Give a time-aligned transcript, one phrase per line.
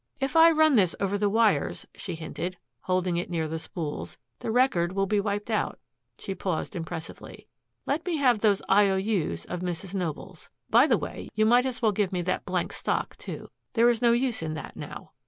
[0.19, 4.49] "If I run this over the wires," she hinted, holding it near the spools, "the
[4.49, 5.77] record will be wiped out."
[6.17, 7.45] She paused impressively.
[7.85, 9.93] "Let me have those I O U's of Mrs.
[9.93, 10.49] Noble's.
[10.71, 13.51] By the way, you might as well give me that blank stock, too.
[13.73, 15.11] There is no use in that, now."